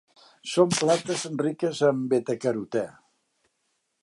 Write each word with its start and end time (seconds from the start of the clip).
Són 0.53 0.71
plantes 0.79 1.25
riques 1.43 1.83
en 1.91 2.01
betacarotè. 2.15 2.87